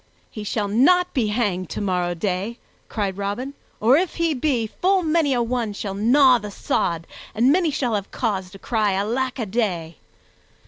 "He 0.31 0.43
shall 0.43 0.67
not 0.67 1.13
be 1.13 1.27
hanged 1.27 1.69
tomorrow 1.69 2.15
day," 2.15 2.57
cried 2.89 3.17
Robin; 3.19 3.53
"or, 3.79 3.97
if 3.97 4.15
he 4.15 4.33
be, 4.33 4.65
full 4.65 5.03
many 5.03 5.31
a 5.31 5.43
one 5.43 5.73
shall 5.73 5.93
gnaw 5.93 6.39
the 6.39 6.49
sod, 6.49 7.05
and 7.35 7.51
many 7.51 7.69
shall 7.69 7.93
have 7.93 8.09
cause 8.09 8.49
to 8.49 8.57
cry 8.57 8.93
Alack 8.93 9.37
a 9.37 9.45
day!" 9.45 9.97